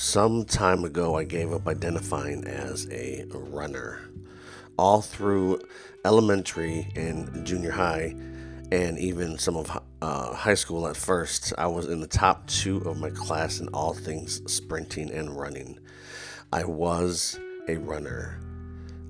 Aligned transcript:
Some 0.00 0.46
time 0.46 0.84
ago, 0.84 1.18
I 1.18 1.24
gave 1.24 1.52
up 1.52 1.68
identifying 1.68 2.46
as 2.46 2.88
a 2.90 3.26
runner. 3.34 4.00
All 4.78 5.02
through 5.02 5.60
elementary 6.06 6.90
and 6.96 7.44
junior 7.44 7.72
high, 7.72 8.16
and 8.72 8.98
even 8.98 9.36
some 9.36 9.58
of 9.58 9.70
uh, 10.00 10.32
high 10.32 10.54
school 10.54 10.88
at 10.88 10.96
first, 10.96 11.52
I 11.58 11.66
was 11.66 11.86
in 11.86 12.00
the 12.00 12.06
top 12.06 12.46
two 12.46 12.78
of 12.78 12.98
my 12.98 13.10
class 13.10 13.60
in 13.60 13.68
all 13.74 13.92
things 13.92 14.40
sprinting 14.50 15.10
and 15.10 15.38
running. 15.38 15.78
I 16.50 16.64
was 16.64 17.38
a 17.68 17.76
runner. 17.76 18.40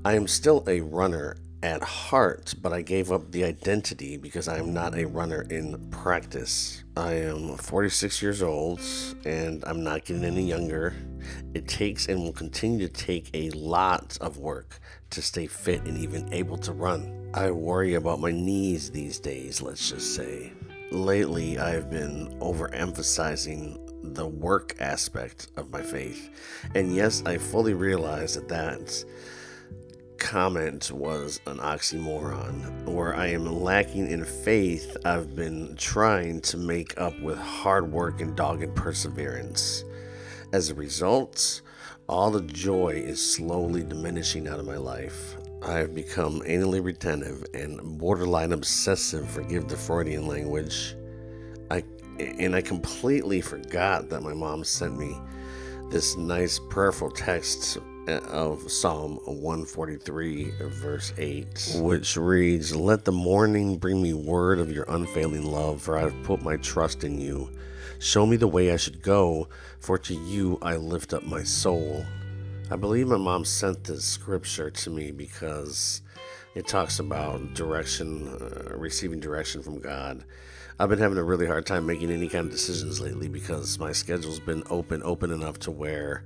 I 0.05 0.15
am 0.15 0.27
still 0.27 0.65
a 0.67 0.81
runner 0.81 1.37
at 1.63 1.83
heart, 1.83 2.55
but 2.63 2.73
I 2.73 2.83
gave 2.83 3.13
up 3.13 3.31
the 3.31 3.45
identity 3.45 4.17
because 4.17 4.49
I 4.49 4.59
am 4.59 4.73
not 4.73 4.97
a 4.97 5.07
runner 5.07 5.43
in 5.51 5.91
practice. 5.91 6.85
I 6.97 7.15
am 7.15 7.57
46 7.57 8.23
years 8.23 8.43
old 8.43 8.81
and 9.25 9.63
I'm 9.67 9.85
not 9.85 10.05
getting 10.05 10.25
any 10.25 10.45
younger. 10.45 10.95
It 11.55 11.69
takes 11.69 12.09
and 12.09 12.21
will 12.23 12.33
continue 12.33 12.87
to 12.87 12.93
take 12.93 13.31
a 13.35 13.51
lot 13.51 14.17
of 14.21 14.39
work 14.39 14.81
to 15.11 15.21
stay 15.21 15.47
fit 15.47 15.83
and 15.83 15.99
even 15.99 16.33
able 16.33 16.57
to 16.59 16.73
run. 16.73 17.31
I 17.35 17.51
worry 17.51 17.95
about 17.95 18.21
my 18.21 18.33
knees 18.33 18.91
these 18.91 19.19
days, 19.19 19.61
let's 19.61 19.91
just 19.91 20.15
say. 20.15 20.53
Lately, 20.91 21.59
I've 21.59 21.91
been 21.91 22.37
overemphasizing 22.41 24.15
the 24.15 24.27
work 24.27 24.75
aspect 24.81 25.49
of 25.57 25.71
my 25.71 25.83
faith. 25.83 26.31
And 26.75 26.95
yes, 26.95 27.23
I 27.27 27.39
fully 27.39 27.75
realize 27.75 28.35
that 28.35 28.49
that's 28.49 29.05
comment 30.21 30.93
was 30.93 31.41
an 31.47 31.57
oxymoron. 31.57 32.85
Where 32.85 33.17
I 33.17 33.29
am 33.29 33.47
lacking 33.47 34.09
in 34.09 34.25
faith, 34.25 34.97
I've 35.05 35.35
been 35.35 35.75
trying 35.77 36.43
to 36.43 36.57
make 36.57 37.01
up 37.01 37.19
with 37.21 37.39
hard 37.39 37.91
work 37.91 38.21
and 38.21 38.37
dogged 38.37 38.77
perseverance. 38.77 39.83
As 40.53 40.71
a 40.71 40.75
result, 40.75 41.63
all 42.09 42.31
the 42.31 42.43
joy 42.43 43.03
is 43.05 43.35
slowly 43.35 43.83
diminishing 43.83 44.47
out 44.47 44.61
of 44.61 44.67
my 44.67 44.77
life. 44.77 45.37
I 45.63 45.79
have 45.79 45.95
become 45.95 46.41
anally 46.43 46.85
retentive 46.85 47.45
and 47.55 47.99
borderline 47.99 48.53
obsessive, 48.53 49.29
forgive 49.29 49.69
the 49.69 49.77
Freudian 49.77 50.27
language. 50.27 50.95
I 51.71 51.83
and 52.19 52.55
I 52.55 52.61
completely 52.61 53.41
forgot 53.41 54.11
that 54.11 54.23
my 54.23 54.35
mom 54.35 54.65
sent 54.65 54.99
me 54.99 55.17
this 55.91 56.17
nice 56.17 56.61
prayerful 56.69 57.11
text 57.11 57.79
of 58.09 58.71
Psalm 58.71 59.19
143, 59.25 60.53
verse 60.61 61.13
8, 61.19 61.77
which 61.77 62.17
reads, 62.17 62.75
Let 62.75 63.05
the 63.05 63.13
morning 63.13 63.77
bring 63.77 64.03
me 64.03 64.15
word 64.15 64.59
of 64.59 64.73
your 64.73 64.85
unfailing 64.89 65.45
love, 65.45 65.83
for 65.83 65.99
I 65.99 66.03
have 66.03 66.23
put 66.23 66.43
my 66.43 66.57
trust 66.57 67.05
in 67.05 67.21
you. 67.21 67.51
Show 67.99 68.27
me 68.27 68.37
the 68.37 68.49
way 68.49 68.73
I 68.73 68.77
should 68.77 69.03
go, 69.03 69.49
for 69.81 69.99
to 69.99 70.15
you 70.15 70.59
I 70.63 70.77
lift 70.77 71.13
up 71.13 71.25
my 71.25 71.43
soul. 71.43 72.05
I 72.71 72.77
believe 72.77 73.09
my 73.09 73.17
mom 73.17 73.45
sent 73.45 73.85
this 73.85 74.05
scripture 74.05 74.71
to 74.71 74.91
me 74.91 75.11
because 75.11 76.03
it 76.55 76.67
talks 76.67 76.99
about 76.99 77.55
direction, 77.55 78.29
uh, 78.29 78.77
receiving 78.77 79.21
direction 79.21 79.63
from 79.63 79.81
God. 79.81 80.25
I've 80.79 80.89
been 80.89 80.99
having 80.99 81.19
a 81.19 81.25
really 81.25 81.47
hard 81.47 81.67
time 81.67 81.85
making 81.85 82.11
any 82.11 82.29
kind 82.29 82.47
of 82.47 82.53
decisions 82.53 83.01
lately 83.01 83.29
because 83.29 83.79
my 83.79 83.93
schedule's 83.93 84.41
been 84.41 84.63
open, 84.71 85.03
open 85.05 85.31
enough 85.31 85.59
to 85.61 85.71
where 85.71 86.25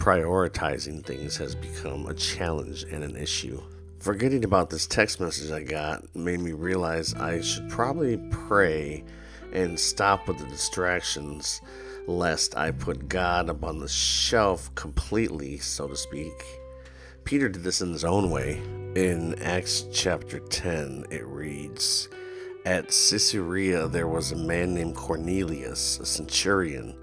prioritizing 0.00 1.04
things 1.04 1.36
has 1.36 1.54
become 1.54 2.06
a 2.06 2.14
challenge 2.14 2.84
and 2.84 3.04
an 3.04 3.16
issue. 3.16 3.62
Forgetting 3.98 4.44
about 4.44 4.70
this 4.70 4.86
text 4.86 5.20
message 5.20 5.52
I 5.52 5.62
got 5.62 6.16
made 6.16 6.40
me 6.40 6.52
realize 6.52 7.12
I 7.14 7.42
should 7.42 7.68
probably 7.68 8.16
pray 8.30 9.04
and 9.52 9.78
stop 9.78 10.26
with 10.26 10.38
the 10.38 10.46
distractions 10.46 11.60
lest 12.06 12.56
I 12.56 12.70
put 12.70 13.10
God 13.10 13.50
up 13.50 13.62
on 13.62 13.78
the 13.78 13.88
shelf 13.88 14.74
completely, 14.74 15.58
so 15.58 15.86
to 15.86 15.96
speak. 15.96 16.32
Peter 17.24 17.50
did 17.50 17.62
this 17.62 17.82
in 17.82 17.92
his 17.92 18.04
own 18.04 18.30
way. 18.30 18.62
In 18.96 19.34
Acts 19.42 19.84
chapter 19.92 20.38
10, 20.40 21.04
it 21.10 21.26
reads 21.26 22.08
At 22.64 22.86
Caesarea 22.86 23.86
there 23.86 24.08
was 24.08 24.32
a 24.32 24.36
man 24.36 24.74
named 24.74 24.96
Cornelius, 24.96 26.00
a 26.00 26.06
centurion 26.06 26.96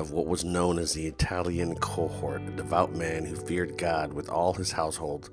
of 0.00 0.12
what 0.12 0.26
was 0.26 0.44
known 0.44 0.78
as 0.78 0.94
the 0.94 1.06
Italian 1.06 1.76
cohort, 1.76 2.42
a 2.42 2.50
devout 2.50 2.94
man 2.96 3.24
who 3.24 3.36
feared 3.36 3.76
God 3.76 4.12
with 4.12 4.30
all 4.30 4.54
his 4.54 4.72
household, 4.72 5.28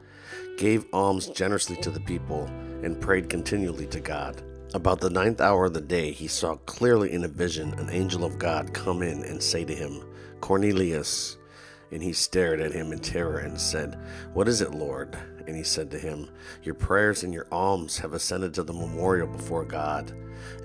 gave 0.58 0.86
alms 0.92 1.28
generously 1.28 1.78
to 1.78 1.90
the 1.90 2.02
people, 2.02 2.46
and 2.84 3.00
prayed 3.00 3.30
continually 3.30 3.88
to 3.88 4.02
God. 4.02 4.44
About 4.74 5.00
the 5.00 5.10
ninth 5.10 5.40
hour 5.40 5.66
of 5.66 5.74
the 5.74 5.82
day, 5.82 6.12
he 6.12 6.28
saw 6.28 6.58
clearly 6.58 7.14
in 7.14 7.24
a 7.24 7.30
vision 7.30 7.74
an 7.76 7.90
angel 7.90 8.26
of 8.26 8.38
God 8.38 8.74
come 8.74 9.02
in 9.02 9.24
and 9.24 9.42
say 9.42 9.64
to 9.64 9.74
him, 9.74 10.04
Cornelius. 10.42 11.38
And 11.90 12.04
he 12.04 12.12
stared 12.12 12.60
at 12.60 12.74
him 12.74 12.92
in 12.92 13.00
terror 13.00 13.38
and 13.38 13.60
said, 13.60 13.98
What 14.34 14.50
is 14.50 14.60
it, 14.60 14.72
Lord? 14.72 15.18
And 15.48 15.56
he 15.56 15.64
said 15.64 15.90
to 15.92 15.98
him, 15.98 16.30
Your 16.64 16.76
prayers 16.76 17.24
and 17.24 17.34
your 17.34 17.48
alms 17.50 17.98
have 18.00 18.12
ascended 18.12 18.54
to 18.56 18.64
the 18.64 18.74
memorial 18.74 19.28
before 19.28 19.64
God. 19.64 20.12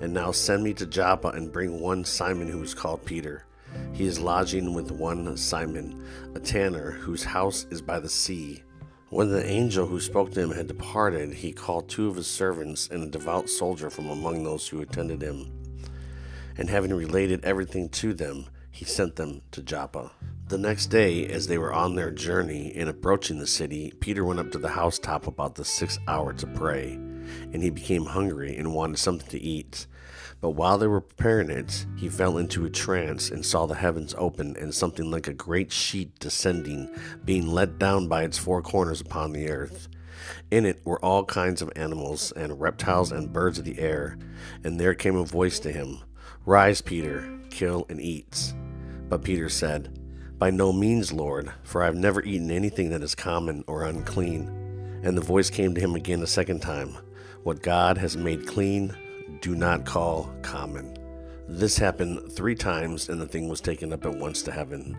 And 0.01 0.13
now 0.13 0.31
send 0.31 0.61
me 0.61 0.73
to 0.73 0.85
Joppa 0.85 1.29
and 1.29 1.53
bring 1.53 1.79
one 1.79 2.03
Simon 2.03 2.49
who 2.49 2.61
is 2.61 2.73
called 2.73 3.05
Peter. 3.05 3.45
He 3.93 4.05
is 4.05 4.19
lodging 4.19 4.73
with 4.73 4.91
one 4.91 5.37
Simon, 5.37 6.03
a 6.35 6.39
tanner, 6.39 6.91
whose 6.91 7.23
house 7.23 7.65
is 7.69 7.81
by 7.81 7.99
the 7.99 8.09
sea. 8.09 8.63
When 9.09 9.29
the 9.29 9.45
angel 9.45 9.85
who 9.85 9.99
spoke 9.99 10.31
to 10.31 10.41
him 10.41 10.51
had 10.51 10.67
departed, 10.67 11.33
he 11.33 11.51
called 11.53 11.87
two 11.87 12.07
of 12.07 12.15
his 12.15 12.25
servants 12.25 12.89
and 12.89 13.03
a 13.03 13.09
devout 13.11 13.49
soldier 13.49 13.91
from 13.91 14.09
among 14.09 14.43
those 14.43 14.67
who 14.67 14.81
attended 14.81 15.21
him. 15.21 15.51
And 16.57 16.69
having 16.69 16.93
related 16.93 17.45
everything 17.45 17.89
to 17.89 18.13
them, 18.13 18.47
he 18.71 18.85
sent 18.85 19.15
them 19.15 19.41
to 19.51 19.61
Joppa. 19.61 20.11
The 20.47 20.57
next 20.57 20.87
day, 20.87 21.27
as 21.27 21.47
they 21.47 21.57
were 21.57 21.73
on 21.73 21.95
their 21.95 22.11
journey 22.11 22.73
and 22.75 22.89
approaching 22.89 23.39
the 23.39 23.47
city, 23.47 23.93
Peter 23.99 24.25
went 24.25 24.39
up 24.39 24.51
to 24.51 24.57
the 24.57 24.69
housetop 24.69 25.27
about 25.27 25.55
the 25.55 25.63
sixth 25.63 25.99
hour 26.07 26.33
to 26.33 26.47
pray, 26.47 26.93
and 26.93 27.61
he 27.61 27.69
became 27.69 28.05
hungry 28.05 28.57
and 28.57 28.73
wanted 28.73 28.97
something 28.97 29.29
to 29.29 29.39
eat. 29.39 29.85
But 30.43 30.57
while 30.57 30.77
they 30.77 30.87
were 30.87 30.99
preparing 30.99 31.49
it, 31.49 31.85
he 31.95 32.09
fell 32.09 32.37
into 32.37 32.65
a 32.65 32.69
trance 32.69 33.31
and 33.31 33.45
saw 33.45 33.65
the 33.65 33.75
heavens 33.75 34.13
open 34.17 34.57
and 34.59 34.75
something 34.75 35.09
like 35.09 35.29
a 35.29 35.33
great 35.33 35.71
sheet 35.71 36.19
descending, 36.19 36.93
being 37.23 37.47
let 37.47 37.79
down 37.79 38.09
by 38.09 38.23
its 38.23 38.37
four 38.37 38.61
corners 38.61 38.99
upon 38.99 39.31
the 39.31 39.49
earth. 39.49 39.87
In 40.51 40.65
it 40.65 40.81
were 40.83 40.99
all 40.99 41.23
kinds 41.23 41.61
of 41.61 41.71
animals, 41.77 42.33
and 42.33 42.59
reptiles 42.59 43.09
and 43.13 43.31
birds 43.31 43.57
of 43.57 43.63
the 43.63 43.79
air. 43.79 44.17
And 44.65 44.77
there 44.77 44.93
came 44.93 45.15
a 45.15 45.23
voice 45.23 45.59
to 45.61 45.71
him 45.71 45.99
Rise, 46.45 46.81
Peter, 46.81 47.39
kill 47.49 47.85
and 47.87 48.01
eat. 48.01 48.53
But 49.07 49.23
Peter 49.23 49.47
said, 49.47 49.97
By 50.37 50.49
no 50.49 50.73
means, 50.73 51.13
Lord, 51.13 51.53
for 51.63 51.81
I 51.81 51.85
have 51.85 51.95
never 51.95 52.21
eaten 52.21 52.51
anything 52.51 52.89
that 52.89 53.01
is 53.01 53.15
common 53.15 53.63
or 53.65 53.85
unclean. 53.85 54.99
And 55.03 55.15
the 55.15 55.21
voice 55.21 55.49
came 55.49 55.73
to 55.73 55.79
him 55.79 55.95
again 55.95 56.21
a 56.21 56.27
second 56.27 56.59
time 56.59 56.97
What 57.43 57.63
God 57.63 57.97
has 57.97 58.17
made 58.17 58.45
clean, 58.45 58.93
do 59.43 59.55
not 59.55 59.85
call 59.85 60.33
common. 60.41 60.97
This 61.49 61.77
happened 61.77 62.31
three 62.31 62.55
times, 62.55 63.09
and 63.09 63.19
the 63.19 63.27
thing 63.27 63.49
was 63.49 63.59
taken 63.59 63.91
up 63.91 64.05
at 64.05 64.15
once 64.15 64.41
to 64.43 64.53
heaven. 64.53 64.95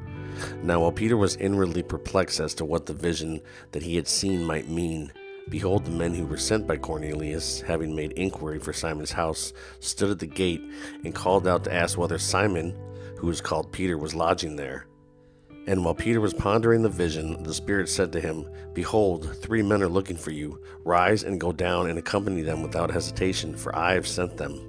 Now, 0.62 0.81
while 0.81 0.93
Peter 0.93 1.16
was 1.16 1.37
inwardly 1.37 1.82
perplexed 1.82 2.41
as 2.41 2.53
to 2.56 2.66
what 2.66 2.84
the 2.84 2.93
vision 2.93 3.41
that 3.72 3.82
he 3.82 3.97
had 3.97 4.06
seen 4.06 4.44
might 4.44 4.69
mean, 4.69 5.10
behold, 5.49 5.87
the 5.87 5.91
men 5.91 6.12
who 6.12 6.27
were 6.27 6.37
sent 6.37 6.66
by 6.66 6.77
Cornelius, 6.77 7.62
having 7.62 7.97
made 7.97 8.12
inquiry 8.12 8.59
for 8.59 8.75
Simon's 8.75 9.12
house, 9.12 9.55
stood 9.81 10.10
at 10.10 10.19
the 10.19 10.27
gate 10.27 10.61
and 11.05 11.15
called 11.15 11.49
out 11.49 11.65
to 11.65 11.72
ask 11.72 11.97
whether 11.97 12.19
Simon, 12.19 12.76
who 13.16 13.28
was 13.28 13.41
called 13.41 13.72
Peter, 13.72 13.97
was 13.97 14.15
lodging 14.15 14.56
there. 14.56 14.87
And 15.67 15.83
while 15.83 15.95
Peter 15.95 16.21
was 16.21 16.35
pondering 16.35 16.83
the 16.83 16.91
vision, 16.91 17.43
the 17.43 17.55
Spirit 17.55 17.89
said 17.89 18.13
to 18.13 18.21
him, 18.21 18.47
Behold, 18.75 19.35
three 19.39 19.63
men 19.63 19.83
are 19.83 19.89
looking 19.89 20.17
for 20.17 20.31
you. 20.31 20.61
Rise 20.85 21.23
and 21.23 21.41
go 21.41 21.53
down 21.53 21.88
and 21.88 21.99
accompany 21.99 22.43
them 22.43 22.62
without 22.62 22.91
hesitation, 22.91 23.56
for 23.56 23.75
I 23.75 23.94
have 23.94 24.06
sent 24.06 24.37
them. 24.37 24.61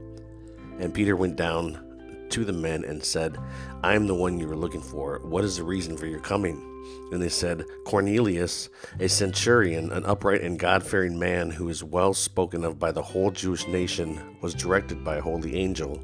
And 0.80 0.94
Peter 0.94 1.18
went 1.18 1.36
down 1.36 1.81
to 2.30 2.46
the 2.46 2.54
men 2.54 2.86
and 2.86 3.04
said, 3.04 3.38
I 3.84 3.94
am 3.96 4.08
the 4.08 4.16
one 4.16 4.40
you 4.40 4.48
were 4.48 4.56
looking 4.56 4.81
for. 4.81 5.19
What 5.24 5.44
is 5.44 5.58
the 5.58 5.64
reason 5.64 5.98
for 5.98 6.06
your 6.06 6.22
coming? 6.22 6.72
And 7.12 7.22
they 7.22 7.30
said, 7.30 7.66
Cornelius, 7.86 8.69
a 9.00 9.10
centurion, 9.10 9.92
an 9.92 10.06
upright 10.06 10.42
and 10.42 10.58
God 10.58 10.81
fearing 10.81 11.19
man 11.19 11.52
who 11.52 11.68
is 11.68 11.84
well 11.84 12.14
spoken 12.14 12.64
of 12.64 12.80
by 12.80 12.92
the 12.92 13.02
whole 13.02 13.31
Jewish 13.31 13.68
nation, 13.68 14.38
was 14.42 14.54
directed 14.54 15.04
by 15.04 15.18
a 15.18 15.22
holy 15.22 15.58
angel 15.58 16.02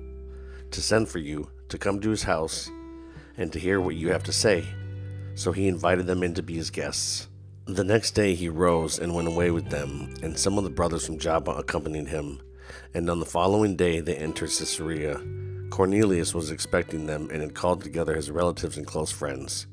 to 0.71 0.81
send 0.81 1.07
for 1.07 1.19
you, 1.19 1.49
to 1.69 1.77
come 1.77 1.99
to 2.01 2.09
his 2.09 2.23
house, 2.23 2.69
and 3.37 3.53
to 3.53 3.59
hear 3.59 3.79
what 3.79 3.95
you 3.95 4.11
have 4.11 4.23
to 4.23 4.33
say 4.33 4.65
so 5.41 5.51
he 5.51 5.67
invited 5.67 6.05
them 6.05 6.21
in 6.21 6.35
to 6.35 6.43
be 6.43 6.53
his 6.53 6.69
guests. 6.69 7.27
The 7.65 7.83
next 7.83 8.11
day 8.11 8.35
he 8.35 8.47
rose 8.47 8.99
and 8.99 9.15
went 9.15 9.27
away 9.27 9.49
with 9.49 9.71
them, 9.71 10.13
and 10.21 10.37
some 10.37 10.59
of 10.59 10.63
the 10.63 10.69
brothers 10.69 11.07
from 11.07 11.17
Joppa 11.17 11.49
accompanied 11.51 12.09
him. 12.09 12.39
And 12.93 13.09
on 13.09 13.19
the 13.19 13.25
following 13.25 13.75
day 13.75 14.01
they 14.01 14.15
entered 14.15 14.51
Caesarea. 14.51 15.19
Cornelius 15.71 16.35
was 16.35 16.51
expecting 16.51 17.07
them 17.07 17.27
and 17.31 17.41
had 17.41 17.55
called 17.55 17.81
together 17.81 18.13
his 18.13 18.29
relatives 18.29 18.77
and 18.77 18.85
close 18.85 19.11
friends. 19.11 19.65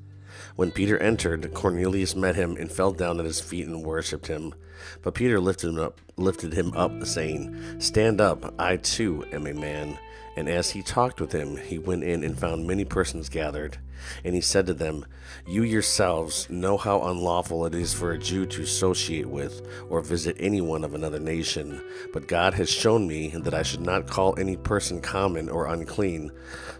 When 0.56 0.70
Peter 0.70 0.96
entered, 0.98 1.52
Cornelius 1.52 2.16
met 2.16 2.34
him 2.34 2.56
and 2.56 2.72
fell 2.72 2.92
down 2.92 3.18
at 3.18 3.26
his 3.26 3.40
feet 3.40 3.66
and 3.66 3.84
worshipped 3.84 4.28
him. 4.28 4.54
But 5.02 5.14
Peter 5.14 5.38
lifted 5.38 5.68
him 5.68 5.80
up, 5.80 6.00
lifted 6.16 6.54
him 6.54 6.72
up, 6.74 7.04
saying, 7.04 7.78
"Stand 7.78 8.22
up, 8.22 8.54
I 8.58 8.78
too 8.78 9.26
am 9.32 9.46
a 9.46 9.52
man." 9.52 9.98
And 10.38 10.48
as 10.48 10.70
he 10.70 10.82
talked 10.82 11.20
with 11.20 11.32
him, 11.32 11.56
he 11.56 11.78
went 11.78 12.04
in 12.04 12.22
and 12.22 12.38
found 12.38 12.64
many 12.64 12.84
persons 12.84 13.28
gathered. 13.28 13.78
And 14.22 14.36
he 14.36 14.40
said 14.40 14.68
to 14.68 14.72
them, 14.72 15.04
You 15.48 15.64
yourselves 15.64 16.48
know 16.48 16.76
how 16.76 17.02
unlawful 17.02 17.66
it 17.66 17.74
is 17.74 17.92
for 17.92 18.12
a 18.12 18.18
Jew 18.18 18.46
to 18.46 18.62
associate 18.62 19.26
with 19.26 19.66
or 19.90 20.00
visit 20.00 20.36
anyone 20.38 20.84
of 20.84 20.94
another 20.94 21.18
nation. 21.18 21.82
But 22.12 22.28
God 22.28 22.54
has 22.54 22.70
shown 22.70 23.08
me 23.08 23.30
that 23.30 23.52
I 23.52 23.64
should 23.64 23.80
not 23.80 24.06
call 24.06 24.38
any 24.38 24.56
person 24.56 25.00
common 25.00 25.48
or 25.48 25.66
unclean. 25.66 26.30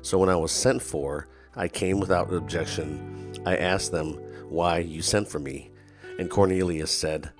So 0.02 0.18
when 0.18 0.28
I 0.28 0.36
was 0.36 0.52
sent 0.52 0.80
for, 0.80 1.26
I 1.56 1.66
came 1.66 1.98
without 1.98 2.32
objection. 2.32 3.32
I 3.44 3.56
asked 3.56 3.90
them 3.90 4.12
why 4.48 4.78
you 4.78 5.02
sent 5.02 5.26
for 5.26 5.40
me. 5.40 5.72
And 6.20 6.30
Cornelius 6.30 6.92
said, 6.92 7.32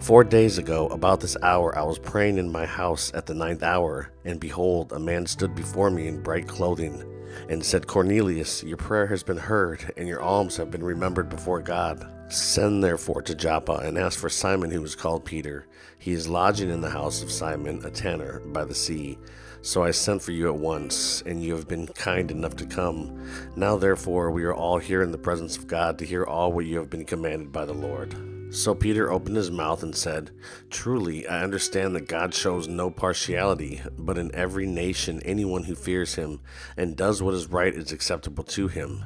Four 0.00 0.24
days 0.24 0.56
ago, 0.56 0.88
about 0.88 1.20
this 1.20 1.36
hour, 1.42 1.78
I 1.78 1.82
was 1.82 1.98
praying 1.98 2.38
in 2.38 2.50
my 2.50 2.64
house 2.64 3.12
at 3.14 3.26
the 3.26 3.34
ninth 3.34 3.62
hour, 3.62 4.10
and 4.24 4.40
behold, 4.40 4.92
a 4.92 4.98
man 4.98 5.26
stood 5.26 5.54
before 5.54 5.90
me 5.90 6.08
in 6.08 6.22
bright 6.22 6.48
clothing, 6.48 7.04
and 7.50 7.62
said, 7.62 7.86
Cornelius, 7.86 8.64
your 8.64 8.78
prayer 8.78 9.06
has 9.08 9.22
been 9.22 9.36
heard, 9.36 9.92
and 9.98 10.08
your 10.08 10.22
alms 10.22 10.56
have 10.56 10.70
been 10.70 10.82
remembered 10.82 11.28
before 11.28 11.60
God. 11.60 12.10
Send 12.32 12.82
therefore 12.82 13.20
to 13.22 13.34
Joppa, 13.34 13.74
and 13.84 13.98
ask 13.98 14.18
for 14.18 14.30
Simon, 14.30 14.70
who 14.70 14.82
is 14.82 14.96
called 14.96 15.26
Peter. 15.26 15.66
He 15.98 16.12
is 16.12 16.26
lodging 16.26 16.70
in 16.70 16.80
the 16.80 16.88
house 16.88 17.22
of 17.22 17.30
Simon, 17.30 17.84
a 17.84 17.90
tanner, 17.90 18.40
by 18.46 18.64
the 18.64 18.74
sea. 18.74 19.18
So 19.60 19.84
I 19.84 19.90
sent 19.90 20.22
for 20.22 20.32
you 20.32 20.48
at 20.48 20.58
once, 20.58 21.22
and 21.26 21.44
you 21.44 21.54
have 21.54 21.68
been 21.68 21.86
kind 21.88 22.30
enough 22.30 22.56
to 22.56 22.66
come. 22.66 23.22
Now, 23.54 23.76
therefore, 23.76 24.30
we 24.30 24.44
are 24.44 24.54
all 24.54 24.78
here 24.78 25.02
in 25.02 25.12
the 25.12 25.18
presence 25.18 25.58
of 25.58 25.66
God 25.66 25.98
to 25.98 26.06
hear 26.06 26.24
all 26.24 26.54
what 26.54 26.64
you 26.64 26.78
have 26.78 26.88
been 26.88 27.04
commanded 27.04 27.52
by 27.52 27.66
the 27.66 27.74
Lord. 27.74 28.39
So 28.50 28.74
Peter 28.74 29.12
opened 29.12 29.36
his 29.36 29.50
mouth 29.50 29.84
and 29.84 29.94
said, 29.94 30.32
Truly, 30.70 31.26
I 31.26 31.44
understand 31.44 31.94
that 31.94 32.08
God 32.08 32.34
shows 32.34 32.66
no 32.66 32.90
partiality, 32.90 33.80
but 33.96 34.18
in 34.18 34.34
every 34.34 34.66
nation, 34.66 35.22
anyone 35.24 35.62
who 35.62 35.76
fears 35.76 36.16
him 36.16 36.40
and 36.76 36.96
does 36.96 37.22
what 37.22 37.34
is 37.34 37.46
right 37.46 37.72
is 37.72 37.92
acceptable 37.92 38.42
to 38.44 38.66
him. 38.66 39.04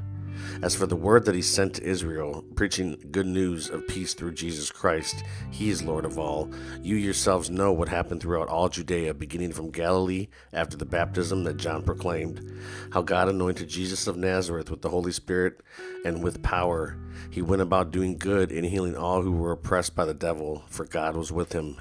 As 0.62 0.74
for 0.74 0.86
the 0.86 0.96
word 0.96 1.24
that 1.24 1.34
he 1.34 1.42
sent 1.42 1.74
to 1.74 1.84
Israel, 1.84 2.44
preaching 2.54 3.02
good 3.10 3.26
news 3.26 3.68
of 3.68 3.86
peace 3.88 4.14
through 4.14 4.34
Jesus 4.34 4.70
Christ, 4.70 5.24
he 5.50 5.70
is 5.70 5.82
Lord 5.82 6.04
of 6.04 6.18
all. 6.18 6.50
You 6.82 6.96
yourselves 6.96 7.50
know 7.50 7.72
what 7.72 7.88
happened 7.88 8.20
throughout 8.20 8.48
all 8.48 8.68
Judea, 8.68 9.14
beginning 9.14 9.52
from 9.52 9.70
Galilee 9.70 10.28
after 10.52 10.76
the 10.76 10.86
baptism 10.86 11.44
that 11.44 11.56
John 11.56 11.82
proclaimed, 11.82 12.40
how 12.92 13.02
God 13.02 13.28
anointed 13.28 13.68
Jesus 13.68 14.06
of 14.06 14.16
Nazareth 14.16 14.70
with 14.70 14.82
the 14.82 14.90
Holy 14.90 15.12
Spirit 15.12 15.60
and 16.04 16.22
with 16.22 16.42
power. 16.42 16.98
He 17.30 17.42
went 17.42 17.62
about 17.62 17.90
doing 17.90 18.16
good 18.18 18.52
and 18.52 18.66
healing 18.66 18.96
all 18.96 19.22
who 19.22 19.32
were 19.32 19.52
oppressed 19.52 19.94
by 19.94 20.04
the 20.04 20.14
devil, 20.14 20.64
for 20.68 20.84
God 20.84 21.16
was 21.16 21.32
with 21.32 21.52
him 21.52 21.80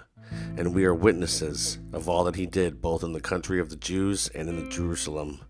and 0.58 0.74
we 0.74 0.86
are 0.86 0.94
witnesses 0.94 1.80
of 1.92 2.08
all 2.08 2.24
that 2.24 2.36
he 2.36 2.46
did, 2.46 2.82
both 2.82 3.04
in 3.04 3.14
the 3.14 3.22
country 3.22 3.60
of 3.60 3.70
the 3.70 3.76
Jews 3.76 4.30
and 4.30 4.50
in 4.50 4.70
Jerusalem. 4.70 5.42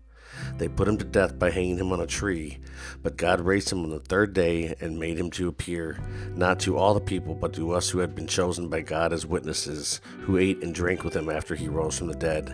They 0.58 0.68
put 0.68 0.88
him 0.88 0.98
to 0.98 1.04
death 1.04 1.38
by 1.38 1.50
hanging 1.50 1.78
him 1.78 1.92
on 1.92 2.00
a 2.00 2.06
tree, 2.06 2.58
but 3.02 3.16
God 3.16 3.40
raised 3.40 3.70
him 3.70 3.82
on 3.84 3.90
the 3.90 4.00
third 4.00 4.32
day 4.32 4.74
and 4.80 4.98
made 4.98 5.18
him 5.18 5.30
to 5.32 5.48
appear, 5.48 5.98
not 6.34 6.60
to 6.60 6.76
all 6.76 6.94
the 6.94 7.00
people, 7.00 7.34
but 7.34 7.52
to 7.54 7.72
us 7.72 7.90
who 7.90 7.98
had 7.98 8.14
been 8.14 8.26
chosen 8.26 8.68
by 8.68 8.80
God 8.80 9.12
as 9.12 9.26
witnesses, 9.26 10.00
who 10.20 10.38
ate 10.38 10.62
and 10.62 10.74
drank 10.74 11.04
with 11.04 11.14
him 11.14 11.28
after 11.28 11.54
he 11.54 11.68
rose 11.68 11.98
from 11.98 12.08
the 12.08 12.14
dead. 12.14 12.50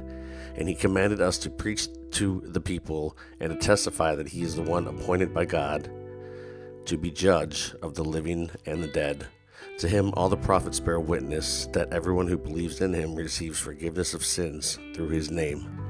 And 0.56 0.69
he 0.69 0.75
commanded 0.75 1.21
us 1.21 1.38
to 1.38 1.50
preach 1.50 1.88
to 2.12 2.43
the 2.44 2.61
people 2.61 3.17
and 3.38 3.53
to 3.53 3.59
testify 3.59 4.15
that 4.15 4.29
he 4.29 4.43
is 4.43 4.56
the 4.56 4.62
one 4.62 4.87
appointed 4.87 5.33
by 5.33 5.44
God 5.44 5.91
to 6.87 6.99
be 6.99 7.11
judge 7.11 7.73
of 7.83 7.94
the 7.94 8.05
living 8.05 8.50
and 8.67 8.83
the 8.83 8.88
dead. 8.88 9.26
To 9.79 9.88
him, 9.88 10.12
all 10.15 10.29
the 10.29 10.37
prophets 10.37 10.81
bear 10.81 10.99
witness 10.99 11.67
that 11.73 11.93
everyone 11.93 12.26
who 12.26 12.37
believes 12.37 12.81
in 12.81 12.93
him 12.93 13.15
receives 13.15 13.59
forgiveness 13.59 14.15
of 14.15 14.25
sins 14.25 14.79
through 14.94 15.09
his 15.11 15.31
name. 15.31 15.90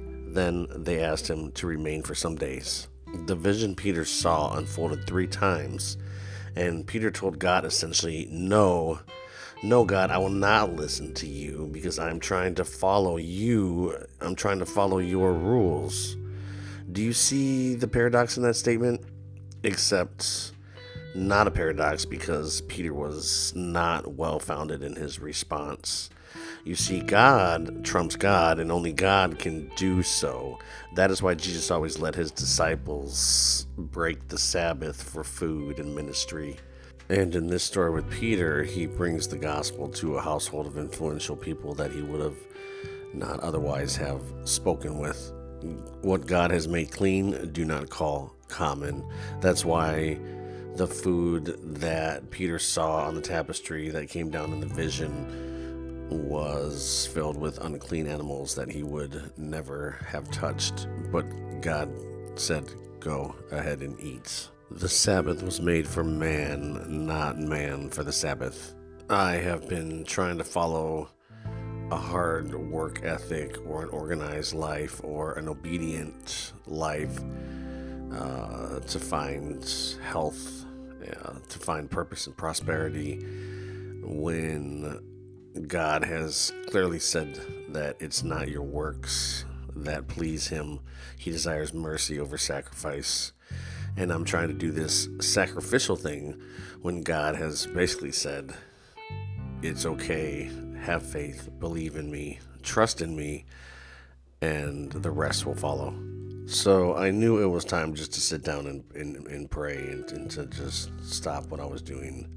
Then 0.33 0.67
they 0.75 1.03
asked 1.03 1.29
him 1.29 1.51
to 1.53 1.67
remain 1.67 2.03
for 2.03 2.15
some 2.15 2.35
days. 2.35 2.87
The 3.25 3.35
vision 3.35 3.75
Peter 3.75 4.05
saw 4.05 4.55
unfolded 4.55 5.05
three 5.05 5.27
times, 5.27 5.97
and 6.55 6.87
Peter 6.87 7.11
told 7.11 7.37
God 7.37 7.65
essentially, 7.65 8.27
No, 8.31 8.99
no, 9.61 9.83
God, 9.83 10.09
I 10.09 10.17
will 10.17 10.29
not 10.29 10.73
listen 10.73 11.13
to 11.15 11.27
you 11.27 11.69
because 11.71 11.99
I'm 11.99 12.19
trying 12.19 12.55
to 12.55 12.65
follow 12.65 13.17
you. 13.17 13.95
I'm 14.21 14.35
trying 14.35 14.59
to 14.59 14.65
follow 14.65 14.99
your 14.99 15.33
rules. 15.33 16.15
Do 16.91 17.01
you 17.03 17.13
see 17.13 17.75
the 17.75 17.87
paradox 17.87 18.37
in 18.37 18.43
that 18.43 18.55
statement? 18.55 19.01
Except 19.63 20.53
not 21.13 21.45
a 21.47 21.51
paradox 21.51 22.05
because 22.05 22.61
Peter 22.61 22.93
was 22.93 23.53
not 23.55 24.13
well 24.13 24.39
founded 24.39 24.81
in 24.81 24.95
his 24.95 25.19
response. 25.19 26.09
You 26.63 26.75
see, 26.75 27.01
God 27.01 27.83
trumps 27.83 28.15
God, 28.15 28.59
and 28.59 28.71
only 28.71 28.93
God 28.93 29.39
can 29.39 29.71
do 29.75 30.03
so. 30.03 30.59
That 30.95 31.09
is 31.09 31.21
why 31.21 31.33
Jesus 31.33 31.71
always 31.71 31.97
let 31.97 32.13
his 32.13 32.29
disciples 32.29 33.65
break 33.77 34.27
the 34.27 34.37
Sabbath 34.37 35.01
for 35.01 35.23
food 35.23 35.79
and 35.79 35.95
ministry. 35.95 36.57
And 37.09 37.35
in 37.35 37.47
this 37.47 37.63
story 37.63 37.89
with 37.89 38.09
Peter, 38.11 38.63
he 38.63 38.85
brings 38.85 39.27
the 39.27 39.37
gospel 39.37 39.89
to 39.89 40.17
a 40.17 40.21
household 40.21 40.67
of 40.67 40.77
influential 40.77 41.35
people 41.35 41.73
that 41.75 41.91
he 41.91 42.01
would 42.01 42.21
have 42.21 42.37
not 43.13 43.39
otherwise 43.39 43.95
have 43.95 44.21
spoken 44.45 44.99
with. 44.99 45.33
What 46.01 46.27
God 46.27 46.51
has 46.51 46.67
made 46.67 46.91
clean, 46.91 47.51
do 47.51 47.65
not 47.65 47.89
call 47.89 48.35
common. 48.47 49.03
That's 49.39 49.65
why 49.65 50.19
the 50.75 50.87
food 50.87 51.57
that 51.81 52.29
Peter 52.29 52.59
saw 52.59 53.07
on 53.07 53.15
the 53.15 53.21
tapestry 53.21 53.89
that 53.89 54.09
came 54.09 54.29
down 54.29 54.53
in 54.53 54.59
the 54.59 54.67
vision 54.67 55.50
was 56.11 57.07
filled 57.13 57.37
with 57.37 57.63
unclean 57.63 58.07
animals 58.07 58.53
that 58.55 58.69
he 58.69 58.83
would 58.83 59.31
never 59.37 59.97
have 60.05 60.29
touched, 60.29 60.87
but 61.11 61.23
God 61.61 61.89
said, 62.35 62.69
Go 62.99 63.33
ahead 63.51 63.81
and 63.81 63.99
eat. 63.99 64.49
The 64.69 64.87
Sabbath 64.87 65.41
was 65.41 65.59
made 65.59 65.87
for 65.87 66.03
man, 66.03 67.05
not 67.05 67.39
man 67.39 67.89
for 67.89 68.03
the 68.03 68.13
Sabbath. 68.13 68.75
I 69.09 69.33
have 69.33 69.67
been 69.67 70.03
trying 70.03 70.37
to 70.37 70.43
follow 70.43 71.09
a 71.91 71.97
hard 71.97 72.53
work 72.53 73.01
ethic 73.03 73.57
or 73.65 73.83
an 73.83 73.89
organized 73.89 74.53
life 74.53 75.01
or 75.03 75.33
an 75.33 75.49
obedient 75.49 76.53
life 76.67 77.19
uh, 78.13 78.79
to 78.79 78.99
find 78.99 79.67
health, 80.03 80.65
uh, 81.05 81.33
to 81.49 81.59
find 81.59 81.89
purpose 81.89 82.27
and 82.27 82.37
prosperity 82.37 83.19
when 84.03 84.99
God 85.67 86.05
has 86.05 86.53
clearly 86.69 86.99
said 86.99 87.39
that 87.69 87.97
it's 87.99 88.23
not 88.23 88.49
your 88.49 88.63
works 88.63 89.45
that 89.75 90.07
please 90.07 90.47
Him. 90.47 90.79
He 91.17 91.31
desires 91.31 91.73
mercy 91.73 92.19
over 92.19 92.37
sacrifice. 92.37 93.33
And 93.97 94.11
I'm 94.11 94.23
trying 94.23 94.47
to 94.47 94.53
do 94.53 94.71
this 94.71 95.09
sacrificial 95.19 95.95
thing 95.95 96.41
when 96.81 97.03
God 97.03 97.35
has 97.35 97.67
basically 97.67 98.11
said, 98.11 98.53
it's 99.61 99.85
okay, 99.85 100.49
have 100.79 101.03
faith, 101.03 101.49
believe 101.59 101.95
in 101.95 102.09
me, 102.09 102.39
trust 102.63 103.01
in 103.01 103.15
me, 103.15 103.45
and 104.41 104.91
the 104.91 105.11
rest 105.11 105.45
will 105.45 105.55
follow. 105.55 105.93
So 106.45 106.95
I 106.95 107.11
knew 107.11 107.41
it 107.41 107.45
was 107.45 107.65
time 107.65 107.93
just 107.93 108.13
to 108.13 108.21
sit 108.21 108.43
down 108.43 108.65
and, 108.67 108.83
and, 108.95 109.27
and 109.27 109.51
pray 109.51 109.77
and, 109.77 110.09
and 110.11 110.31
to 110.31 110.45
just 110.47 110.91
stop 111.03 111.47
what 111.47 111.59
I 111.59 111.65
was 111.65 111.81
doing 111.81 112.27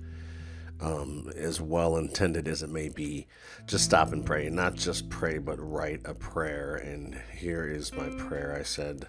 um, 0.80 1.30
as 1.36 1.60
well 1.60 1.96
intended 1.96 2.48
as 2.48 2.62
it 2.62 2.70
may 2.70 2.88
be, 2.88 3.26
just 3.66 3.84
stop 3.84 4.12
and 4.12 4.24
pray. 4.24 4.48
Not 4.50 4.74
just 4.74 5.08
pray, 5.08 5.38
but 5.38 5.58
write 5.58 6.02
a 6.04 6.14
prayer. 6.14 6.76
And 6.76 7.20
here 7.36 7.66
is 7.66 7.92
my 7.92 8.08
prayer 8.10 8.56
I 8.58 8.62
said, 8.62 9.08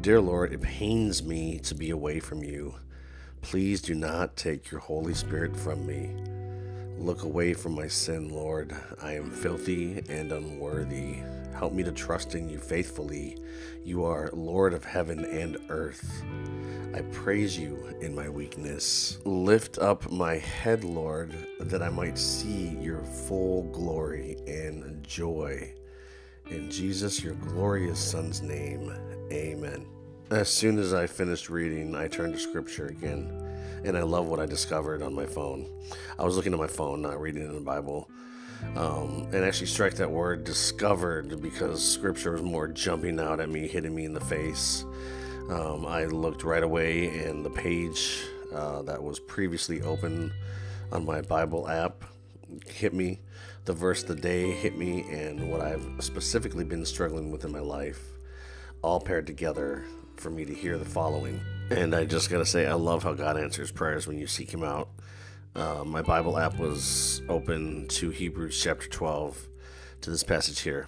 Dear 0.00 0.20
Lord, 0.20 0.52
it 0.52 0.62
pains 0.62 1.22
me 1.22 1.58
to 1.60 1.74
be 1.74 1.90
away 1.90 2.20
from 2.20 2.42
you. 2.42 2.76
Please 3.40 3.80
do 3.80 3.94
not 3.94 4.36
take 4.36 4.70
your 4.70 4.80
Holy 4.80 5.14
Spirit 5.14 5.56
from 5.56 5.86
me. 5.86 6.10
Look 6.98 7.22
away 7.22 7.54
from 7.54 7.74
my 7.74 7.86
sin, 7.86 8.30
Lord. 8.30 8.74
I 9.00 9.14
am 9.14 9.30
filthy 9.30 10.02
and 10.08 10.32
unworthy. 10.32 11.18
Help 11.58 11.72
me 11.72 11.82
to 11.82 11.90
trust 11.90 12.36
in 12.36 12.48
you 12.48 12.56
faithfully. 12.56 13.36
You 13.82 14.04
are 14.04 14.30
Lord 14.32 14.72
of 14.72 14.84
heaven 14.84 15.24
and 15.24 15.56
earth. 15.70 16.22
I 16.94 17.02
praise 17.10 17.58
you 17.58 17.96
in 18.00 18.14
my 18.14 18.28
weakness. 18.28 19.18
Lift 19.24 19.76
up 19.78 20.08
my 20.08 20.36
head, 20.36 20.84
Lord, 20.84 21.34
that 21.58 21.82
I 21.82 21.88
might 21.88 22.16
see 22.16 22.78
your 22.80 23.02
full 23.02 23.64
glory 23.72 24.36
and 24.46 25.02
joy. 25.02 25.74
In 26.48 26.70
Jesus, 26.70 27.24
your 27.24 27.34
glorious 27.34 27.98
Son's 27.98 28.40
name, 28.40 28.94
amen. 29.32 29.84
As 30.30 30.48
soon 30.48 30.78
as 30.78 30.94
I 30.94 31.08
finished 31.08 31.50
reading, 31.50 31.96
I 31.96 32.06
turned 32.06 32.34
to 32.34 32.38
scripture 32.38 32.86
again, 32.86 33.32
and 33.84 33.98
I 33.98 34.02
love 34.02 34.26
what 34.26 34.38
I 34.38 34.46
discovered 34.46 35.02
on 35.02 35.12
my 35.12 35.26
phone. 35.26 35.68
I 36.20 36.24
was 36.24 36.36
looking 36.36 36.52
at 36.52 36.58
my 36.60 36.68
phone, 36.68 37.02
not 37.02 37.20
reading 37.20 37.42
in 37.42 37.52
the 37.52 37.60
Bible, 37.60 38.08
um, 38.76 39.28
and 39.32 39.44
actually 39.44 39.66
strike 39.66 39.94
that 39.94 40.10
word 40.10 40.44
discovered 40.44 41.40
because 41.40 41.82
scripture 41.84 42.32
was 42.32 42.42
more 42.42 42.68
jumping 42.68 43.18
out 43.20 43.40
at 43.40 43.48
me, 43.48 43.66
hitting 43.66 43.94
me 43.94 44.04
in 44.04 44.14
the 44.14 44.20
face. 44.20 44.84
Um, 45.50 45.86
I 45.86 46.04
looked 46.04 46.44
right 46.44 46.62
away, 46.62 47.08
and 47.24 47.44
the 47.44 47.50
page 47.50 48.22
uh, 48.54 48.82
that 48.82 49.02
was 49.02 49.18
previously 49.18 49.82
open 49.82 50.32
on 50.92 51.04
my 51.04 51.20
Bible 51.22 51.68
app 51.68 52.04
hit 52.66 52.94
me. 52.94 53.20
The 53.64 53.72
verse 53.72 54.02
of 54.02 54.08
the 54.08 54.14
day 54.16 54.50
hit 54.52 54.76
me, 54.76 55.04
and 55.10 55.50
what 55.50 55.60
I've 55.60 55.86
specifically 56.00 56.64
been 56.64 56.84
struggling 56.84 57.30
with 57.30 57.44
in 57.44 57.52
my 57.52 57.60
life 57.60 58.00
all 58.82 59.00
paired 59.00 59.26
together 59.26 59.84
for 60.16 60.30
me 60.30 60.44
to 60.44 60.54
hear 60.54 60.78
the 60.78 60.84
following. 60.84 61.40
And 61.70 61.94
I 61.94 62.04
just 62.04 62.30
got 62.30 62.38
to 62.38 62.46
say, 62.46 62.66
I 62.66 62.74
love 62.74 63.02
how 63.02 63.12
God 63.12 63.36
answers 63.36 63.70
prayers 63.70 64.06
when 64.06 64.18
you 64.18 64.26
seek 64.26 64.52
Him 64.52 64.64
out. 64.64 64.88
Uh, 65.58 65.82
my 65.84 66.02
Bible 66.02 66.38
app 66.38 66.56
was 66.56 67.20
open 67.28 67.88
to 67.88 68.10
Hebrews 68.10 68.60
chapter 68.62 68.88
12 68.88 69.48
to 70.02 70.10
this 70.10 70.22
passage 70.22 70.60
here. 70.60 70.86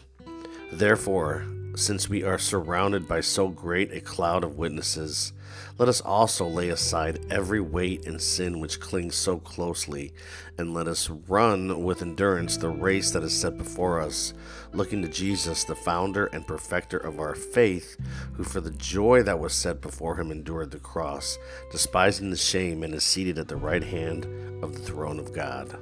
Therefore, 0.70 1.44
since 1.74 2.08
we 2.08 2.22
are 2.22 2.38
surrounded 2.38 3.06
by 3.06 3.20
so 3.20 3.48
great 3.48 3.92
a 3.92 4.00
cloud 4.00 4.44
of 4.44 4.58
witnesses, 4.58 5.32
let 5.78 5.88
us 5.88 6.00
also 6.00 6.46
lay 6.46 6.68
aside 6.68 7.24
every 7.30 7.60
weight 7.60 8.06
and 8.06 8.20
sin 8.20 8.60
which 8.60 8.80
clings 8.80 9.14
so 9.14 9.38
closely, 9.38 10.12
and 10.58 10.74
let 10.74 10.86
us 10.86 11.08
run 11.08 11.82
with 11.82 12.02
endurance 12.02 12.56
the 12.56 12.68
race 12.68 13.10
that 13.12 13.22
is 13.22 13.38
set 13.38 13.56
before 13.56 14.00
us, 14.00 14.34
looking 14.72 15.00
to 15.02 15.08
Jesus, 15.08 15.64
the 15.64 15.74
founder 15.74 16.26
and 16.26 16.46
perfecter 16.46 16.98
of 16.98 17.18
our 17.18 17.34
faith, 17.34 17.96
who 18.34 18.44
for 18.44 18.60
the 18.60 18.72
joy 18.72 19.22
that 19.22 19.38
was 19.38 19.54
set 19.54 19.80
before 19.80 20.16
him 20.20 20.30
endured 20.30 20.70
the 20.70 20.78
cross, 20.78 21.38
despising 21.72 22.30
the 22.30 22.36
shame, 22.36 22.82
and 22.82 22.94
is 22.94 23.04
seated 23.04 23.38
at 23.38 23.48
the 23.48 23.56
right 23.56 23.84
hand 23.84 24.24
of 24.62 24.74
the 24.74 24.80
throne 24.80 25.18
of 25.18 25.32
God. 25.32 25.78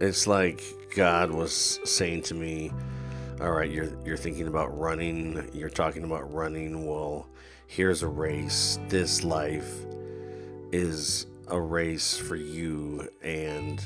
It's 0.00 0.26
like 0.26 0.62
God 0.94 1.30
was 1.30 1.78
saying 1.84 2.22
to 2.22 2.34
me, 2.34 2.72
all 3.40 3.50
right, 3.50 3.70
you're 3.70 3.90
you're 4.04 4.16
thinking 4.16 4.48
about 4.48 4.78
running, 4.78 5.50
you're 5.52 5.68
talking 5.68 6.04
about 6.04 6.32
running. 6.32 6.86
Well, 6.86 7.28
here's 7.66 8.02
a 8.02 8.08
race. 8.08 8.78
This 8.88 9.24
life 9.24 9.70
is 10.72 11.26
a 11.48 11.60
race 11.60 12.16
for 12.16 12.36
you 12.36 13.08
and 13.22 13.82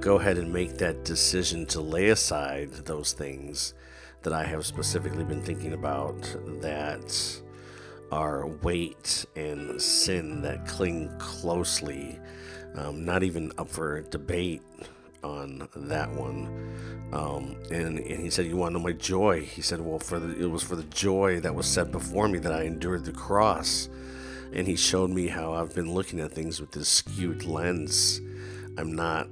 go 0.00 0.18
ahead 0.18 0.36
and 0.36 0.52
make 0.52 0.78
that 0.78 1.04
decision 1.04 1.64
to 1.66 1.80
lay 1.80 2.08
aside 2.08 2.72
those 2.72 3.12
things 3.12 3.74
that 4.22 4.32
I 4.32 4.44
have 4.44 4.66
specifically 4.66 5.24
been 5.24 5.42
thinking 5.42 5.72
about 5.72 6.20
that 6.60 7.40
are 8.10 8.48
weight 8.48 9.24
and 9.36 9.80
sin 9.80 10.42
that 10.42 10.66
cling 10.66 11.10
closely, 11.18 12.18
um, 12.74 13.04
not 13.04 13.22
even 13.22 13.52
up 13.58 13.68
for 13.68 14.02
debate 14.02 14.62
on 15.26 15.68
that 15.74 16.10
one. 16.10 17.10
Um, 17.12 17.56
and, 17.70 17.98
and 17.98 18.20
he 18.20 18.30
said, 18.30 18.46
You 18.46 18.56
want 18.56 18.74
to 18.74 18.78
know 18.78 18.84
my 18.84 18.92
joy? 18.92 19.42
He 19.42 19.62
said, 19.62 19.80
Well, 19.80 19.98
for 19.98 20.18
the, 20.18 20.42
it 20.42 20.50
was 20.50 20.62
for 20.62 20.76
the 20.76 20.84
joy 20.84 21.40
that 21.40 21.54
was 21.54 21.66
set 21.66 21.92
before 21.92 22.28
me 22.28 22.38
that 22.40 22.52
I 22.52 22.62
endured 22.62 23.04
the 23.04 23.12
cross. 23.12 23.88
And 24.52 24.66
he 24.66 24.76
showed 24.76 25.10
me 25.10 25.28
how 25.28 25.52
I've 25.52 25.74
been 25.74 25.92
looking 25.92 26.20
at 26.20 26.32
things 26.32 26.60
with 26.60 26.72
this 26.72 26.88
skewed 26.88 27.44
lens. 27.44 28.20
I'm 28.78 28.94
not 28.94 29.28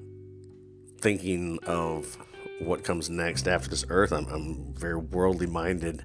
thinking 1.01 1.59
of 1.67 2.17
what 2.61 2.85
comes 2.85 3.11
next 3.11 3.49
after 3.49 3.69
this 3.69 3.85
earth. 3.89 4.13
I'm, 4.13 4.27
I'm 4.27 4.75
very 4.75 4.97
worldly 4.97 5.47
minded. 5.47 6.05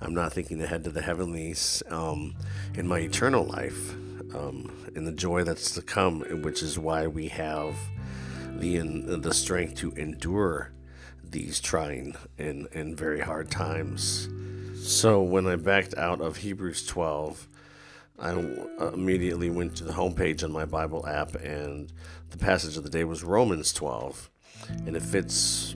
I'm 0.00 0.14
not 0.14 0.32
thinking 0.32 0.60
ahead 0.62 0.84
to 0.84 0.90
the 0.90 1.02
heavenlies 1.02 1.82
um, 1.90 2.34
in 2.74 2.86
my 2.86 3.00
eternal 3.00 3.44
life 3.44 3.94
um, 4.34 4.70
and 4.94 5.06
the 5.06 5.12
joy 5.12 5.44
that's 5.44 5.72
to 5.72 5.82
come, 5.82 6.20
which 6.42 6.62
is 6.62 6.78
why 6.78 7.06
we 7.06 7.28
have 7.28 7.76
the 8.58 8.78
the 9.20 9.34
strength 9.34 9.76
to 9.76 9.92
endure 9.92 10.72
these 11.22 11.60
trying 11.60 12.16
and, 12.38 12.66
and 12.72 12.96
very 12.96 13.20
hard 13.20 13.50
times. 13.50 14.28
So 14.82 15.22
when 15.22 15.46
I 15.46 15.56
backed 15.56 15.94
out 15.96 16.20
of 16.20 16.38
Hebrews 16.38 16.86
12, 16.86 17.46
I 18.18 18.32
immediately 18.92 19.50
went 19.50 19.76
to 19.76 19.84
the 19.84 19.92
homepage 19.92 20.42
on 20.42 20.52
my 20.52 20.64
Bible 20.64 21.06
app, 21.06 21.34
and 21.36 21.92
the 22.30 22.38
passage 22.38 22.76
of 22.76 22.82
the 22.82 22.90
day 22.90 23.04
was 23.04 23.22
Romans 23.22 23.72
12, 23.72 24.30
and 24.86 24.96
it 24.96 25.02
fits 25.02 25.74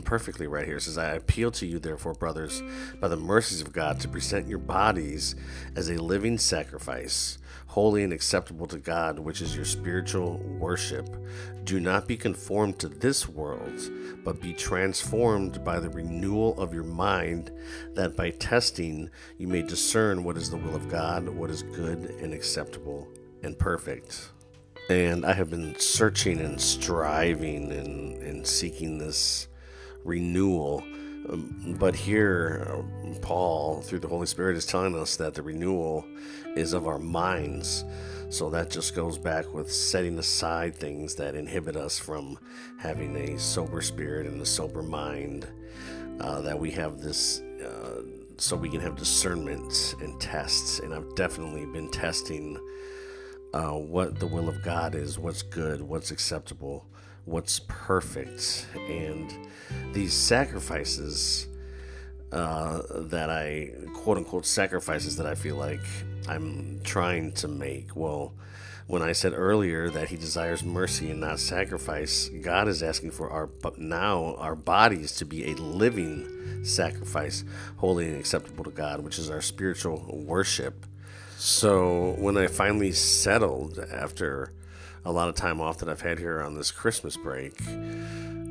perfectly 0.00 0.46
right 0.46 0.66
here. 0.66 0.76
It 0.76 0.82
says, 0.82 0.98
I 0.98 1.14
appeal 1.14 1.50
to 1.52 1.66
you, 1.66 1.80
therefore, 1.80 2.14
brothers, 2.14 2.62
by 3.00 3.08
the 3.08 3.16
mercies 3.16 3.60
of 3.60 3.72
God, 3.72 3.98
to 4.00 4.08
present 4.08 4.46
your 4.46 4.60
bodies 4.60 5.34
as 5.74 5.90
a 5.90 6.00
living 6.00 6.38
sacrifice 6.38 7.38
holy 7.70 8.02
and 8.02 8.12
acceptable 8.12 8.66
to 8.66 8.78
God, 8.78 9.20
which 9.20 9.40
is 9.40 9.54
your 9.54 9.64
spiritual 9.64 10.38
worship. 10.58 11.08
Do 11.62 11.78
not 11.78 12.08
be 12.08 12.16
conformed 12.16 12.80
to 12.80 12.88
this 12.88 13.28
world, 13.28 13.80
but 14.24 14.40
be 14.40 14.52
transformed 14.52 15.62
by 15.62 15.78
the 15.78 15.88
renewal 15.88 16.60
of 16.60 16.74
your 16.74 16.82
mind, 16.82 17.52
that 17.94 18.16
by 18.16 18.30
testing 18.30 19.08
you 19.38 19.46
may 19.46 19.62
discern 19.62 20.24
what 20.24 20.36
is 20.36 20.50
the 20.50 20.56
will 20.56 20.74
of 20.74 20.88
God, 20.88 21.28
what 21.28 21.48
is 21.48 21.62
good 21.62 22.10
and 22.20 22.34
acceptable 22.34 23.06
and 23.44 23.56
perfect. 23.56 24.30
And 24.88 25.24
I 25.24 25.32
have 25.32 25.50
been 25.50 25.78
searching 25.78 26.40
and 26.40 26.60
striving 26.60 27.70
and, 27.70 28.20
and 28.20 28.44
seeking 28.44 28.98
this 28.98 29.46
renewal 30.02 30.82
but 31.78 31.94
here, 31.94 32.66
Paul, 33.22 33.80
through 33.82 34.00
the 34.00 34.08
Holy 34.08 34.26
Spirit, 34.26 34.56
is 34.56 34.66
telling 34.66 34.96
us 34.96 35.16
that 35.16 35.34
the 35.34 35.42
renewal 35.42 36.04
is 36.56 36.72
of 36.72 36.86
our 36.86 36.98
minds. 36.98 37.84
So 38.30 38.48
that 38.50 38.70
just 38.70 38.94
goes 38.94 39.18
back 39.18 39.52
with 39.52 39.72
setting 39.72 40.18
aside 40.18 40.74
things 40.74 41.14
that 41.16 41.34
inhibit 41.34 41.76
us 41.76 41.98
from 41.98 42.38
having 42.78 43.16
a 43.16 43.38
sober 43.38 43.80
spirit 43.80 44.26
and 44.26 44.40
a 44.40 44.46
sober 44.46 44.82
mind. 44.82 45.48
Uh, 46.20 46.42
that 46.42 46.58
we 46.58 46.70
have 46.70 47.00
this, 47.00 47.40
uh, 47.64 48.02
so 48.36 48.54
we 48.54 48.68
can 48.68 48.80
have 48.80 48.94
discernment 48.94 49.94
and 50.00 50.20
tests. 50.20 50.78
And 50.78 50.92
I've 50.92 51.14
definitely 51.14 51.64
been 51.66 51.90
testing 51.90 52.58
uh, 53.54 53.70
what 53.70 54.18
the 54.20 54.26
will 54.26 54.48
of 54.48 54.62
God 54.62 54.94
is, 54.94 55.18
what's 55.18 55.42
good, 55.42 55.80
what's 55.80 56.10
acceptable 56.10 56.86
what's 57.30 57.60
perfect. 57.68 58.66
And 58.88 59.32
these 59.92 60.12
sacrifices 60.12 61.46
uh, 62.32 62.82
that 62.90 63.30
I, 63.30 63.70
quote 63.94 64.18
unquote, 64.18 64.46
sacrifices 64.46 65.16
that 65.16 65.26
I 65.26 65.34
feel 65.34 65.56
like 65.56 65.80
I'm 66.28 66.80
trying 66.84 67.32
to 67.32 67.48
make, 67.48 67.94
well, 67.96 68.34
when 68.86 69.02
I 69.02 69.12
said 69.12 69.32
earlier 69.34 69.88
that 69.90 70.08
he 70.08 70.16
desires 70.16 70.64
mercy 70.64 71.12
and 71.12 71.20
not 71.20 71.38
sacrifice, 71.38 72.28
God 72.42 72.66
is 72.66 72.82
asking 72.82 73.12
for 73.12 73.30
our 73.30 73.48
now 73.76 74.34
our 74.36 74.56
bodies 74.56 75.14
to 75.16 75.24
be 75.24 75.52
a 75.52 75.54
living 75.54 76.64
sacrifice, 76.64 77.44
holy 77.76 78.08
and 78.08 78.18
acceptable 78.18 78.64
to 78.64 78.70
God, 78.70 79.00
which 79.00 79.18
is 79.18 79.30
our 79.30 79.40
spiritual 79.40 80.04
worship. 80.08 80.86
So 81.38 82.16
when 82.18 82.36
I 82.36 82.48
finally 82.48 82.90
settled 82.90 83.78
after 83.78 84.52
a 85.04 85.12
lot 85.12 85.28
of 85.28 85.34
time 85.34 85.60
off 85.60 85.78
that 85.78 85.88
I've 85.88 86.00
had 86.02 86.18
here 86.18 86.40
on 86.40 86.54
this 86.54 86.70
Christmas 86.70 87.16
break, 87.16 87.60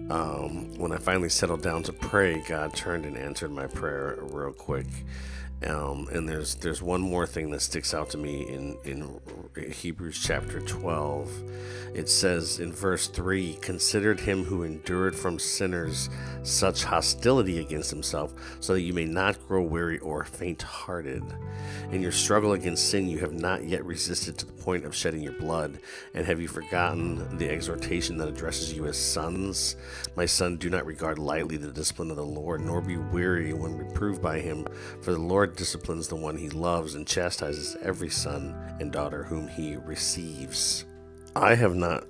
um, 0.09 0.77
when 0.77 0.91
I 0.91 0.97
finally 0.97 1.29
settled 1.29 1.61
down 1.61 1.83
to 1.83 1.93
pray, 1.93 2.43
God 2.47 2.73
turned 2.73 3.05
and 3.05 3.17
answered 3.17 3.51
my 3.51 3.67
prayer 3.67 4.17
real 4.19 4.51
quick. 4.51 4.87
Um, 5.67 6.07
and 6.11 6.27
there's 6.27 6.55
there's 6.55 6.81
one 6.81 7.01
more 7.01 7.27
thing 7.27 7.51
that 7.51 7.61
sticks 7.61 7.93
out 7.93 8.09
to 8.11 8.17
me 8.17 8.47
in 8.47 8.77
in 8.85 9.19
Hebrews 9.71 10.19
chapter 10.23 10.61
12. 10.61 11.29
It 11.93 12.07
says 12.07 12.59
in 12.59 12.71
verse 12.71 13.07
3, 13.07 13.57
"Considered 13.61 14.21
him 14.21 14.45
who 14.45 14.63
endured 14.63 15.15
from 15.15 15.37
sinners 15.37 16.09
such 16.43 16.85
hostility 16.85 17.59
against 17.59 17.89
himself, 17.89 18.33
so 18.61 18.73
that 18.73 18.81
you 18.81 18.93
may 18.93 19.05
not 19.05 19.45
grow 19.47 19.61
weary 19.61 19.99
or 19.99 20.23
faint-hearted. 20.23 21.23
In 21.91 22.01
your 22.01 22.11
struggle 22.11 22.53
against 22.53 22.89
sin, 22.89 23.09
you 23.09 23.19
have 23.19 23.33
not 23.33 23.65
yet 23.65 23.83
resisted 23.83 24.37
to 24.37 24.45
the 24.45 24.53
point 24.53 24.85
of 24.85 24.95
shedding 24.95 25.21
your 25.21 25.33
blood. 25.33 25.79
And 26.13 26.25
have 26.25 26.39
you 26.39 26.47
forgotten 26.47 27.37
the 27.37 27.49
exhortation 27.49 28.17
that 28.17 28.29
addresses 28.29 28.73
you 28.73 28.85
as 28.85 28.97
sons? 28.97 29.75
My 30.15 30.25
son, 30.25 30.57
do 30.57 30.69
not 30.69 30.85
regard 30.85 31.19
lightly 31.19 31.57
the 31.57 31.71
discipline 31.71 32.11
of 32.11 32.17
the 32.17 32.25
Lord, 32.25 32.61
nor 32.61 32.81
be 32.81 32.97
weary 32.97 33.53
when 33.53 33.77
reproved 33.77 34.21
by 34.21 34.39
him, 34.39 34.65
for 35.01 35.11
the 35.11 35.19
Lord 35.19 35.48
disciplines 35.55 36.07
the 36.07 36.15
one 36.15 36.37
he 36.37 36.49
loves 36.49 36.95
and 36.95 37.07
chastises 37.07 37.75
every 37.81 38.09
son 38.09 38.55
and 38.79 38.91
daughter 38.91 39.23
whom 39.23 39.47
he 39.47 39.75
receives. 39.75 40.85
I 41.35 41.55
have 41.55 41.75
not 41.75 42.05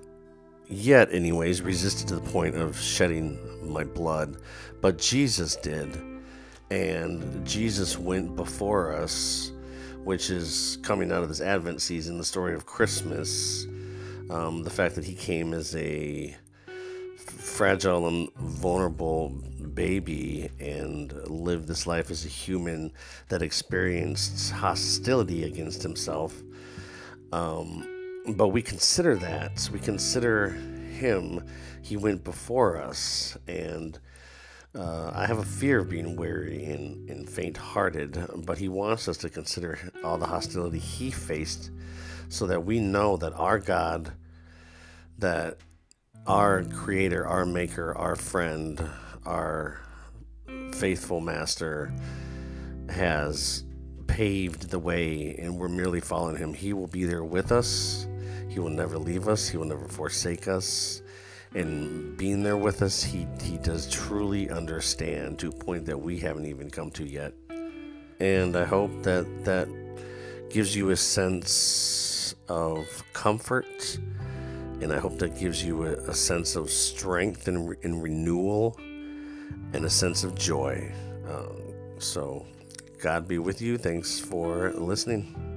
yet, 0.68 1.12
anyways, 1.12 1.62
resisted 1.62 2.08
to 2.10 2.16
the 2.16 2.30
point 2.32 2.56
of 2.56 2.80
shedding 2.80 3.40
my 3.64 3.84
blood. 3.84 4.38
But 4.82 4.98
Jesus 4.98 5.56
did. 5.58 5.98
And 6.72 7.46
Jesus 7.46 7.98
went 7.98 8.36
before 8.36 8.94
us, 8.94 9.52
which 10.04 10.30
is 10.30 10.78
coming 10.84 11.12
out 11.12 11.24
of 11.24 11.30
this 11.30 11.42
Advent 11.42 11.82
season, 11.82 12.18
the 12.18 12.24
story 12.24 12.54
of 12.54 12.66
Christmas. 12.66 13.66
Um, 14.30 14.64
the 14.64 14.70
fact 14.70 14.94
that 14.96 15.04
he 15.04 15.16
came 15.16 15.54
as 15.54 15.76
a 15.76 16.36
fragile 17.30 18.08
and 18.08 18.34
vulnerable 18.36 19.30
baby 19.74 20.50
and 20.60 21.14
lived 21.30 21.68
this 21.68 21.88
life 21.88 22.12
as 22.12 22.26
a 22.26 22.30
human 22.30 22.92
that 23.30 23.42
experienced 23.42 24.52
hostility 24.52 25.44
against 25.44 25.84
himself. 25.84 26.42
Um, 27.32 27.88
but 28.36 28.50
we 28.50 28.62
consider 28.62 29.16
that. 29.16 29.70
We 29.72 29.80
consider 29.80 30.50
him. 30.50 31.46
He 31.82 31.98
went 31.98 32.24
before 32.24 32.78
us. 32.78 33.38
And 33.48 33.98
uh, 34.76 35.12
I 35.14 35.26
have 35.26 35.40
a 35.40 35.46
fear 35.46 35.80
of 35.80 35.90
being 35.90 36.16
weary 36.16 36.66
and, 36.66 37.10
and 37.10 37.30
faint 37.30 37.58
hearted, 37.58 38.24
but 38.46 38.58
he 38.58 38.70
wants 38.70 39.08
us 39.08 39.18
to 39.18 39.30
consider 39.30 39.80
all 40.04 40.18
the 40.18 40.28
hostility 40.28 40.80
he 40.80 41.10
faced 41.10 41.72
so 42.28 42.46
that 42.46 42.64
we 42.66 42.80
know 42.80 43.18
that 43.18 43.34
our 43.34 43.58
God, 43.58 44.14
that 45.18 45.58
our 46.30 46.64
creator, 46.66 47.26
our 47.26 47.44
maker, 47.44 47.98
our 47.98 48.16
friend, 48.16 48.88
our 49.26 49.80
faithful 50.72 51.20
master 51.20 51.92
has 52.88 53.64
paved 54.06 54.70
the 54.70 54.78
way 54.78 55.36
and 55.40 55.58
we're 55.58 55.68
merely 55.68 56.00
following 56.00 56.38
him. 56.38 56.54
He 56.54 56.72
will 56.72 56.86
be 56.86 57.04
there 57.04 57.24
with 57.24 57.52
us. 57.52 58.08
He 58.48 58.60
will 58.60 58.70
never 58.70 59.00
leave 59.00 59.28
us. 59.28 59.50
He 59.50 59.58
will 59.58 59.66
never 59.66 59.88
forsake 59.88 60.48
us. 60.48 61.02
And 61.56 62.16
being 62.16 62.44
there 62.44 62.58
with 62.58 62.84
us, 62.84 63.02
he, 63.02 63.26
he 63.42 63.58
does 63.58 63.90
truly 63.90 64.52
understand 64.52 65.40
to 65.40 65.48
a 65.48 65.52
point 65.52 65.88
that 65.88 66.00
we 66.00 66.20
haven't 66.20 66.46
even 66.46 66.70
come 66.70 66.92
to 66.92 67.06
yet. 67.06 67.34
And 68.20 68.56
I 68.56 68.66
hope 68.66 68.92
that 69.02 69.26
that 69.46 69.68
gives 70.52 70.76
you 70.76 70.92
a 70.92 70.96
sense 70.96 72.36
of 72.48 72.86
comfort 73.14 73.98
and 74.82 74.94
I 74.94 75.00
hope 75.00 75.18
that 75.20 75.38
gives 75.38 75.64
you 75.64 75.86
a, 75.86 75.94
a 76.10 76.14
sense 76.14 76.56
of 76.56 76.70
strength 76.70 77.48
and, 77.48 77.76
and, 77.84 78.02
renewal 78.02 78.76
and 79.74 79.86
a 79.86 79.90
sense 79.90 80.24
of 80.24 80.36
joy. 80.36 80.92
Um, 81.28 81.74
so, 82.00 82.46
God 83.02 83.28
be 83.28 83.40
with 83.40 83.62
you. 83.62 83.78
Thanks 83.78 84.20
for 84.20 84.72
listening. 84.74 85.49